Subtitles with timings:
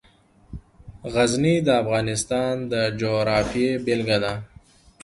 [1.13, 4.33] غزني د افغانستان د جغرافیې بېلګه ده.